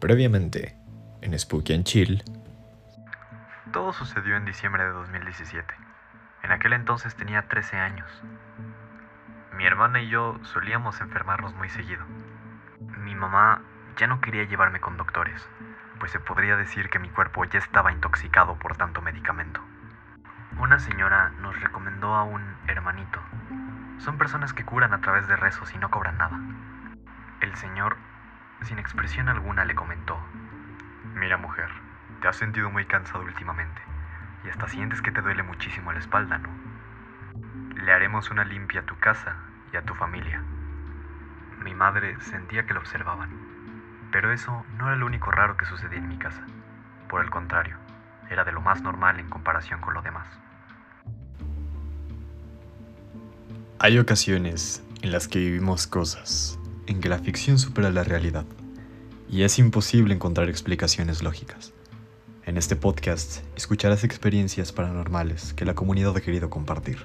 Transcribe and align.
Previamente, 0.00 0.76
en 1.22 1.38
Spooky 1.38 1.72
and 1.72 1.84
Chill. 1.84 2.22
Todo 3.72 3.94
sucedió 3.94 4.36
en 4.36 4.44
diciembre 4.44 4.84
de 4.84 4.90
2017. 4.90 5.74
En 6.42 6.52
aquel 6.52 6.74
entonces 6.74 7.14
tenía 7.14 7.48
13 7.48 7.78
años. 7.78 8.22
Mi 9.56 9.64
hermana 9.64 10.02
y 10.02 10.08
yo 10.10 10.38
solíamos 10.42 11.00
enfermarnos 11.00 11.54
muy 11.54 11.70
seguido. 11.70 12.04
Mi 12.98 13.14
mamá 13.14 13.62
ya 13.96 14.06
no 14.06 14.20
quería 14.20 14.44
llevarme 14.44 14.80
con 14.80 14.98
doctores, 14.98 15.48
pues 15.98 16.12
se 16.12 16.20
podría 16.20 16.56
decir 16.56 16.90
que 16.90 16.98
mi 16.98 17.08
cuerpo 17.08 17.44
ya 17.46 17.58
estaba 17.58 17.90
intoxicado 17.90 18.58
por 18.58 18.76
tanto 18.76 19.00
medicamento. 19.00 19.62
Una 20.58 20.78
señora 20.78 21.30
nos 21.40 21.58
recomendó 21.60 22.14
a 22.14 22.24
un 22.24 22.42
hermanito. 22.68 23.20
Son 23.98 24.18
personas 24.18 24.52
que 24.52 24.64
curan 24.64 24.92
a 24.92 25.00
través 25.00 25.26
de 25.26 25.36
rezos 25.36 25.74
y 25.74 25.78
no 25.78 25.90
cobran 25.90 26.18
nada. 26.18 26.38
El 27.40 27.54
señor, 27.56 27.96
sin 28.62 28.78
expresión 28.78 29.28
alguna, 29.28 29.64
le 29.64 29.74
comentó, 29.74 30.18
Mira 31.14 31.36
mujer, 31.36 31.70
te 32.20 32.28
has 32.28 32.36
sentido 32.36 32.70
muy 32.70 32.84
cansado 32.84 33.24
últimamente 33.24 33.80
y 34.44 34.48
hasta 34.50 34.68
sientes 34.68 35.02
que 35.02 35.12
te 35.12 35.22
duele 35.22 35.42
muchísimo 35.42 35.92
la 35.92 35.98
espalda, 35.98 36.38
¿no? 36.38 36.48
Le 37.82 37.92
haremos 37.92 38.30
una 38.30 38.44
limpia 38.44 38.80
a 38.80 38.86
tu 38.86 38.98
casa 38.98 39.36
y 39.72 39.76
a 39.76 39.82
tu 39.82 39.94
familia. 39.94 40.42
Mi 41.62 41.74
madre 41.74 42.16
sentía 42.20 42.66
que 42.66 42.74
lo 42.74 42.80
observaban, 42.80 43.30
pero 44.12 44.32
eso 44.32 44.64
no 44.76 44.88
era 44.88 44.96
lo 44.96 45.06
único 45.06 45.30
raro 45.30 45.56
que 45.56 45.64
sucedía 45.64 45.98
en 45.98 46.08
mi 46.08 46.18
casa. 46.18 46.44
Por 47.08 47.22
el 47.22 47.30
contrario, 47.30 47.76
era 48.30 48.44
de 48.44 48.52
lo 48.52 48.60
más 48.60 48.82
normal 48.82 49.18
en 49.18 49.28
comparación 49.28 49.80
con 49.80 49.94
lo 49.94 50.02
demás. 50.02 50.28
Hay 53.78 53.98
ocasiones 53.98 54.84
en 55.02 55.12
las 55.12 55.28
que 55.28 55.38
vivimos 55.38 55.86
cosas 55.86 56.58
en 56.86 57.00
que 57.00 57.08
la 57.08 57.18
ficción 57.18 57.58
supera 57.58 57.90
la 57.90 58.04
realidad 58.04 58.44
y 59.28 59.42
es 59.42 59.58
imposible 59.58 60.14
encontrar 60.14 60.48
explicaciones 60.48 61.22
lógicas. 61.22 61.72
En 62.44 62.56
este 62.56 62.76
podcast 62.76 63.40
escucharás 63.56 64.04
experiencias 64.04 64.72
paranormales 64.72 65.52
que 65.52 65.64
la 65.64 65.74
comunidad 65.74 66.16
ha 66.16 66.20
querido 66.20 66.48
compartir, 66.48 66.98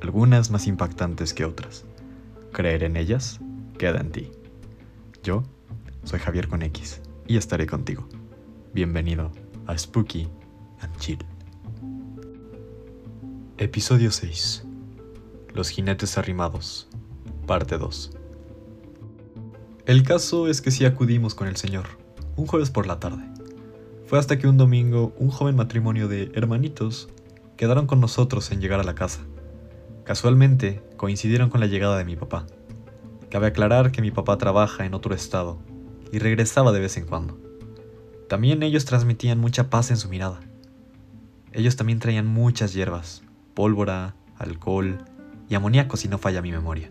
algunas 0.00 0.50
más 0.50 0.66
impactantes 0.66 1.34
que 1.34 1.44
otras. 1.44 1.84
Creer 2.52 2.84
en 2.84 2.96
ellas 2.96 3.40
queda 3.78 4.00
en 4.00 4.10
ti. 4.10 4.32
Yo 5.22 5.42
soy 6.04 6.18
Javier 6.18 6.48
con 6.48 6.62
X 6.62 7.00
y 7.26 7.36
estaré 7.36 7.66
contigo. 7.66 8.08
Bienvenido 8.72 9.32
a 9.66 9.76
Spooky 9.76 10.28
and 10.80 10.96
Chill. 10.98 11.24
Episodio 13.58 14.10
6. 14.10 14.64
Los 15.52 15.68
jinetes 15.68 16.18
arrimados. 16.18 16.88
Parte 17.46 17.78
2. 17.78 18.23
El 19.86 20.02
caso 20.02 20.48
es 20.48 20.62
que 20.62 20.70
sí 20.70 20.86
acudimos 20.86 21.34
con 21.34 21.46
el 21.46 21.56
señor, 21.56 21.84
un 22.36 22.46
jueves 22.46 22.70
por 22.70 22.86
la 22.86 23.00
tarde. 23.00 23.22
Fue 24.06 24.18
hasta 24.18 24.38
que 24.38 24.48
un 24.48 24.56
domingo 24.56 25.12
un 25.18 25.28
joven 25.28 25.56
matrimonio 25.56 26.08
de 26.08 26.32
hermanitos 26.32 27.10
quedaron 27.58 27.86
con 27.86 28.00
nosotros 28.00 28.50
en 28.50 28.62
llegar 28.62 28.80
a 28.80 28.84
la 28.84 28.94
casa. 28.94 29.20
Casualmente 30.04 30.82
coincidieron 30.96 31.50
con 31.50 31.60
la 31.60 31.66
llegada 31.66 31.98
de 31.98 32.06
mi 32.06 32.16
papá. 32.16 32.46
Cabe 33.28 33.48
aclarar 33.48 33.92
que 33.92 34.00
mi 34.00 34.10
papá 34.10 34.38
trabaja 34.38 34.86
en 34.86 34.94
otro 34.94 35.14
estado 35.14 35.58
y 36.10 36.18
regresaba 36.18 36.72
de 36.72 36.80
vez 36.80 36.96
en 36.96 37.04
cuando. 37.04 37.38
También 38.26 38.62
ellos 38.62 38.86
transmitían 38.86 39.38
mucha 39.38 39.68
paz 39.68 39.90
en 39.90 39.98
su 39.98 40.08
mirada. 40.08 40.40
Ellos 41.52 41.76
también 41.76 41.98
traían 41.98 42.26
muchas 42.26 42.72
hierbas, 42.72 43.22
pólvora, 43.52 44.16
alcohol 44.38 45.04
y 45.50 45.56
amoníaco 45.56 45.98
si 45.98 46.08
no 46.08 46.16
falla 46.16 46.40
mi 46.40 46.52
memoria. 46.52 46.90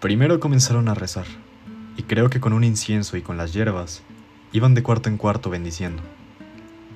Primero 0.00 0.38
comenzaron 0.38 0.88
a 0.88 0.94
rezar, 0.94 1.26
y 1.96 2.04
creo 2.04 2.30
que 2.30 2.38
con 2.38 2.52
un 2.52 2.62
incienso 2.62 3.16
y 3.16 3.22
con 3.22 3.36
las 3.36 3.52
hierbas, 3.52 4.04
iban 4.52 4.72
de 4.74 4.84
cuarto 4.84 5.08
en 5.08 5.16
cuarto 5.16 5.50
bendiciendo. 5.50 6.04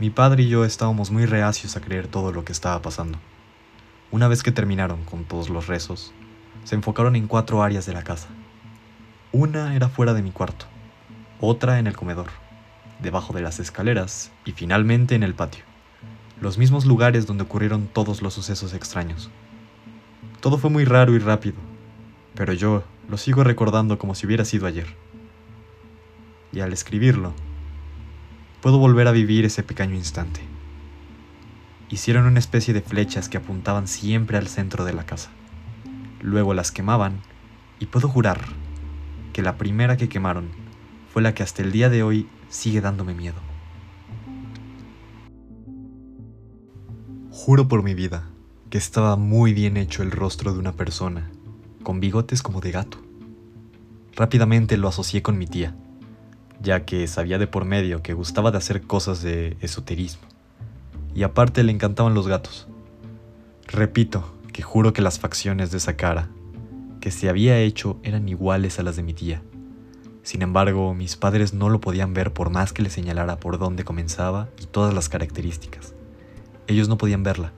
Mi 0.00 0.08
padre 0.08 0.44
y 0.44 0.48
yo 0.48 0.64
estábamos 0.64 1.10
muy 1.10 1.26
reacios 1.26 1.76
a 1.76 1.82
creer 1.82 2.08
todo 2.08 2.32
lo 2.32 2.46
que 2.46 2.52
estaba 2.52 2.80
pasando. 2.80 3.18
Una 4.10 4.28
vez 4.28 4.42
que 4.42 4.50
terminaron 4.50 5.04
con 5.04 5.24
todos 5.24 5.50
los 5.50 5.66
rezos, 5.66 6.14
se 6.64 6.74
enfocaron 6.74 7.16
en 7.16 7.26
cuatro 7.26 7.62
áreas 7.62 7.84
de 7.84 7.92
la 7.92 8.02
casa. 8.02 8.28
Una 9.30 9.76
era 9.76 9.90
fuera 9.90 10.14
de 10.14 10.22
mi 10.22 10.30
cuarto, 10.30 10.64
otra 11.38 11.78
en 11.78 11.86
el 11.86 11.96
comedor, 11.96 12.28
debajo 13.02 13.34
de 13.34 13.42
las 13.42 13.60
escaleras 13.60 14.30
y 14.46 14.52
finalmente 14.52 15.14
en 15.14 15.22
el 15.22 15.34
patio, 15.34 15.64
los 16.40 16.56
mismos 16.56 16.86
lugares 16.86 17.26
donde 17.26 17.42
ocurrieron 17.42 17.88
todos 17.88 18.22
los 18.22 18.32
sucesos 18.32 18.72
extraños. 18.72 19.28
Todo 20.40 20.56
fue 20.56 20.70
muy 20.70 20.86
raro 20.86 21.14
y 21.14 21.18
rápido, 21.18 21.56
pero 22.36 22.52
yo 22.52 22.84
lo 23.08 23.16
sigo 23.16 23.42
recordando 23.42 23.98
como 23.98 24.14
si 24.14 24.26
hubiera 24.26 24.44
sido 24.44 24.66
ayer. 24.66 24.86
Y 26.52 26.60
al 26.60 26.72
escribirlo, 26.72 27.32
puedo 28.60 28.78
volver 28.78 29.08
a 29.08 29.12
vivir 29.12 29.44
ese 29.44 29.62
pequeño 29.62 29.94
instante. 29.94 30.40
Hicieron 31.88 32.26
una 32.26 32.38
especie 32.38 32.74
de 32.74 32.82
flechas 32.82 33.28
que 33.28 33.38
apuntaban 33.38 33.88
siempre 33.88 34.36
al 34.36 34.48
centro 34.48 34.84
de 34.84 34.92
la 34.92 35.06
casa. 35.06 35.30
Luego 36.20 36.52
las 36.52 36.70
quemaban 36.70 37.20
y 37.80 37.86
puedo 37.86 38.08
jurar 38.08 38.40
que 39.32 39.42
la 39.42 39.56
primera 39.56 39.96
que 39.96 40.08
quemaron 40.08 40.50
fue 41.12 41.22
la 41.22 41.34
que 41.34 41.42
hasta 41.42 41.62
el 41.62 41.72
día 41.72 41.88
de 41.88 42.02
hoy 42.02 42.28
sigue 42.48 42.80
dándome 42.80 43.14
miedo. 43.14 43.40
Juro 47.30 47.68
por 47.68 47.82
mi 47.82 47.94
vida 47.94 48.28
que 48.70 48.78
estaba 48.78 49.16
muy 49.16 49.54
bien 49.54 49.76
hecho 49.76 50.02
el 50.02 50.10
rostro 50.10 50.52
de 50.52 50.58
una 50.58 50.72
persona 50.72 51.30
con 51.86 52.00
bigotes 52.00 52.42
como 52.42 52.60
de 52.60 52.72
gato. 52.72 52.98
Rápidamente 54.16 54.76
lo 54.76 54.88
asocié 54.88 55.22
con 55.22 55.38
mi 55.38 55.46
tía, 55.46 55.76
ya 56.60 56.84
que 56.84 57.06
sabía 57.06 57.38
de 57.38 57.46
por 57.46 57.64
medio 57.64 58.02
que 58.02 58.12
gustaba 58.12 58.50
de 58.50 58.58
hacer 58.58 58.82
cosas 58.82 59.22
de 59.22 59.56
esoterismo, 59.60 60.26
y 61.14 61.22
aparte 61.22 61.62
le 61.62 61.70
encantaban 61.70 62.12
los 62.12 62.26
gatos. 62.26 62.66
Repito 63.68 64.34
que 64.52 64.62
juro 64.62 64.92
que 64.92 65.00
las 65.00 65.20
facciones 65.20 65.70
de 65.70 65.76
esa 65.76 65.96
cara 65.96 66.28
que 67.00 67.12
se 67.12 67.28
había 67.28 67.60
hecho 67.60 68.00
eran 68.02 68.28
iguales 68.28 68.80
a 68.80 68.82
las 68.82 68.96
de 68.96 69.04
mi 69.04 69.14
tía. 69.14 69.40
Sin 70.24 70.42
embargo, 70.42 70.92
mis 70.92 71.14
padres 71.14 71.54
no 71.54 71.68
lo 71.68 71.80
podían 71.80 72.14
ver 72.14 72.32
por 72.32 72.50
más 72.50 72.72
que 72.72 72.82
le 72.82 72.90
señalara 72.90 73.38
por 73.38 73.60
dónde 73.60 73.84
comenzaba 73.84 74.48
y 74.60 74.66
todas 74.66 74.92
las 74.92 75.08
características. 75.08 75.94
Ellos 76.66 76.88
no 76.88 76.98
podían 76.98 77.22
verla, 77.22 77.52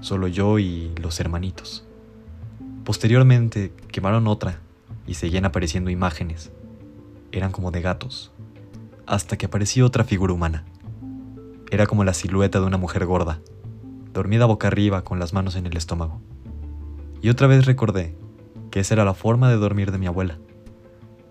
solo 0.00 0.26
yo 0.26 0.58
y 0.58 0.92
los 1.00 1.20
hermanitos. 1.20 1.86
Posteriormente 2.84 3.72
quemaron 3.92 4.26
otra 4.26 4.60
y 5.06 5.14
seguían 5.14 5.44
apareciendo 5.44 5.90
imágenes. 5.90 6.50
Eran 7.32 7.52
como 7.52 7.70
de 7.70 7.82
gatos. 7.82 8.32
Hasta 9.06 9.36
que 9.36 9.46
apareció 9.46 9.86
otra 9.86 10.04
figura 10.04 10.32
humana. 10.32 10.64
Era 11.70 11.86
como 11.86 12.04
la 12.04 12.14
silueta 12.14 12.58
de 12.58 12.66
una 12.66 12.78
mujer 12.78 13.06
gorda, 13.06 13.40
dormida 14.12 14.46
boca 14.46 14.68
arriba 14.68 15.04
con 15.04 15.18
las 15.18 15.32
manos 15.32 15.56
en 15.56 15.66
el 15.66 15.76
estómago. 15.76 16.20
Y 17.22 17.28
otra 17.28 17.46
vez 17.46 17.66
recordé 17.66 18.16
que 18.70 18.80
esa 18.80 18.94
era 18.94 19.04
la 19.04 19.14
forma 19.14 19.50
de 19.50 19.56
dormir 19.56 19.92
de 19.92 19.98
mi 19.98 20.06
abuela. 20.06 20.38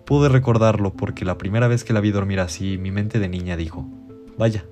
Pude 0.06 0.28
recordarlo 0.28 0.92
porque 0.92 1.24
la 1.24 1.36
primera 1.38 1.68
vez 1.68 1.84
que 1.84 1.92
la 1.92 2.00
vi 2.00 2.10
dormir 2.10 2.40
así, 2.40 2.78
mi 2.78 2.90
mente 2.90 3.18
de 3.18 3.28
niña 3.28 3.56
dijo, 3.56 3.86
vaya, 4.38 4.64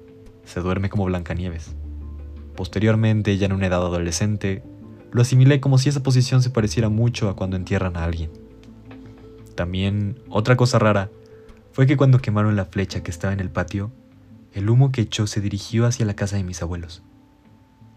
se 0.44 0.61
duerme 0.61 0.88
como 0.88 1.05
Blancanieves. 1.05 1.75
Posteriormente, 2.56 3.37
ya 3.37 3.47
en 3.47 3.53
una 3.53 3.67
edad 3.67 3.84
adolescente, 3.84 4.62
lo 5.12 5.22
asimilé 5.22 5.60
como 5.60 5.78
si 5.78 5.88
esa 5.88 6.02
posición 6.02 6.42
se 6.42 6.50
pareciera 6.50 6.88
mucho 6.88 7.28
a 7.28 7.36
cuando 7.36 7.56
entierran 7.56 7.96
a 7.96 8.04
alguien. 8.04 8.30
También, 9.54 10.20
otra 10.28 10.56
cosa 10.56 10.78
rara, 10.78 11.10
fue 11.72 11.86
que 11.86 11.96
cuando 11.96 12.20
quemaron 12.20 12.56
la 12.56 12.64
flecha 12.64 13.02
que 13.02 13.10
estaba 13.10 13.32
en 13.32 13.41
el 13.41 13.50
patio, 13.50 13.91
el 14.52 14.70
humo 14.70 14.92
que 14.92 15.02
echó 15.02 15.26
se 15.26 15.41
dirigió 15.41 15.86
hacia 15.86 16.06
la 16.06 16.14
casa 16.14 16.36
de 16.36 16.44
mis 16.44 16.62
abuelos. 16.62 17.02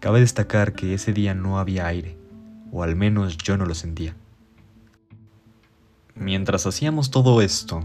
Cabe 0.00 0.20
destacar 0.20 0.74
que 0.74 0.94
ese 0.94 1.12
día 1.12 1.34
no 1.34 1.58
había 1.58 1.86
aire, 1.86 2.18
o 2.72 2.82
al 2.82 2.96
menos 2.96 3.38
yo 3.38 3.56
no 3.56 3.66
lo 3.66 3.74
sentía. 3.74 4.16
Mientras 6.14 6.66
hacíamos 6.66 7.10
todo 7.10 7.40
esto, 7.40 7.84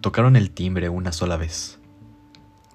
tocaron 0.00 0.36
el 0.36 0.50
timbre 0.50 0.88
una 0.88 1.12
sola 1.12 1.36
vez. 1.36 1.78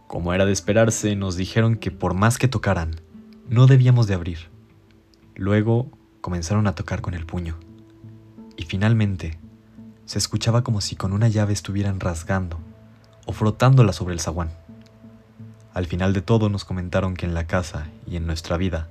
Como 0.08 0.34
era 0.34 0.46
de 0.46 0.52
esperarse, 0.52 1.16
nos 1.16 1.38
dijeron 1.38 1.76
que 1.78 1.90
por 1.90 2.14
más 2.14 2.38
que 2.38 2.50
tocaran, 2.50 3.02
no 3.50 3.66
debíamos 3.66 4.08
de 4.08 4.14
abrir. 4.14 4.51
Luego 5.36 5.90
comenzaron 6.22 6.68
a 6.68 6.76
tocar 6.76 7.02
con 7.02 7.14
el 7.14 7.26
puño. 7.26 7.58
Y 8.58 8.64
finalmente, 8.64 9.40
se 10.06 10.18
escuchaba 10.18 10.64
como 10.64 10.82
si 10.82 10.96
con 10.96 11.14
una 11.14 11.28
llave 11.28 11.54
estuvieran 11.54 12.00
rasgando 12.00 12.60
o 13.26 13.34
frotándola 13.34 13.94
sobre 13.94 14.14
el 14.14 14.20
zaguán. 14.20 14.52
Al 15.74 15.86
final 15.86 16.14
de 16.14 16.22
todo 16.22 16.50
nos 16.50 16.66
comentaron 16.66 17.16
que 17.16 17.26
en 17.26 17.34
la 17.34 17.48
casa 17.48 17.88
y 18.06 18.18
en 18.18 18.26
nuestra 18.28 18.58
vida 18.58 18.90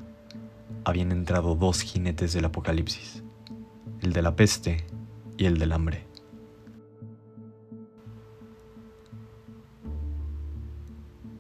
habían 0.85 1.13
entrado 1.13 1.55
dos 1.55 1.83
jinetes 1.83 2.33
del 2.33 2.47
apocalipsis, 2.47 3.23
el 4.01 4.13
de 4.13 4.23
la 4.23 4.35
peste 4.35 4.87
y 5.37 5.45
el 5.45 5.59
del 5.59 5.73
hambre. 5.73 6.07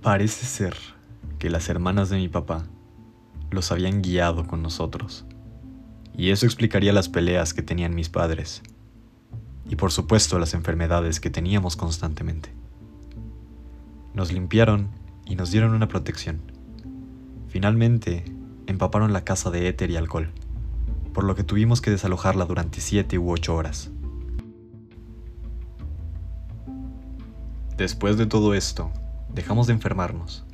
Parece 0.02 0.46
ser 0.46 0.76
que 1.38 1.50
las 1.50 1.68
hermanas 1.68 2.10
de 2.10 2.16
mi 2.16 2.28
papá 2.28 2.64
los 3.50 3.72
habían 3.72 4.02
guiado 4.02 4.46
con 4.46 4.62
nosotros. 4.62 5.24
Y 6.16 6.30
eso 6.30 6.46
explicaría 6.46 6.92
las 6.92 7.08
peleas 7.08 7.54
que 7.54 7.62
tenían 7.62 7.94
mis 7.94 8.08
padres. 8.08 8.62
Y 9.68 9.76
por 9.76 9.92
supuesto 9.92 10.38
las 10.38 10.54
enfermedades 10.54 11.20
que 11.20 11.30
teníamos 11.30 11.76
constantemente. 11.76 12.52
Nos 14.14 14.32
limpiaron 14.32 14.88
y 15.24 15.36
nos 15.36 15.50
dieron 15.50 15.74
una 15.74 15.88
protección. 15.88 16.40
Finalmente, 17.48 18.24
empaparon 18.66 19.12
la 19.12 19.24
casa 19.24 19.50
de 19.50 19.68
éter 19.68 19.90
y 19.90 19.96
alcohol, 19.96 20.30
por 21.12 21.24
lo 21.24 21.34
que 21.34 21.44
tuvimos 21.44 21.80
que 21.80 21.90
desalojarla 21.90 22.44
durante 22.44 22.80
siete 22.80 23.18
u 23.18 23.30
ocho 23.30 23.54
horas. 23.54 23.90
Después 27.76 28.18
de 28.18 28.26
todo 28.26 28.54
esto, 28.54 28.92
dejamos 29.32 29.66
de 29.66 29.72
enfermarnos 29.72 30.44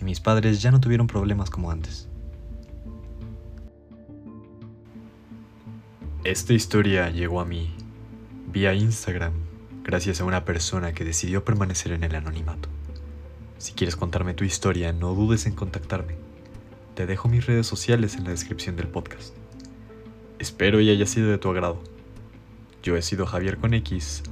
y 0.00 0.04
mis 0.04 0.20
padres 0.20 0.62
ya 0.62 0.70
no 0.70 0.80
tuvieron 0.80 1.06
problemas 1.06 1.50
como 1.50 1.70
antes. 1.70 2.08
Esta 6.30 6.52
historia 6.52 7.10
llegó 7.10 7.40
a 7.40 7.44
mí 7.44 7.72
vía 8.52 8.72
Instagram 8.72 9.32
gracias 9.82 10.20
a 10.20 10.24
una 10.24 10.44
persona 10.44 10.92
que 10.92 11.04
decidió 11.04 11.44
permanecer 11.44 11.90
en 11.90 12.04
el 12.04 12.14
anonimato. 12.14 12.68
Si 13.58 13.72
quieres 13.72 13.96
contarme 13.96 14.34
tu 14.34 14.44
historia, 14.44 14.92
no 14.92 15.12
dudes 15.12 15.46
en 15.46 15.56
contactarme. 15.56 16.14
Te 16.94 17.06
dejo 17.06 17.28
mis 17.28 17.46
redes 17.46 17.66
sociales 17.66 18.14
en 18.14 18.22
la 18.22 18.30
descripción 18.30 18.76
del 18.76 18.86
podcast. 18.86 19.34
Espero 20.38 20.80
y 20.80 20.90
haya 20.90 21.04
sido 21.04 21.32
de 21.32 21.38
tu 21.38 21.50
agrado. 21.50 21.82
Yo 22.84 22.96
he 22.96 23.02
sido 23.02 23.26
Javier 23.26 23.58
con 23.58 23.74
X, 23.74 24.22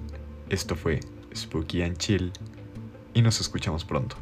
esto 0.51 0.77
fue 0.77 1.01
Spooky 1.35 1.83
and 1.83 1.97
Chill 1.97 2.31
y 3.13 3.23
nos 3.23 3.41
escuchamos 3.41 3.85
pronto. 3.85 4.15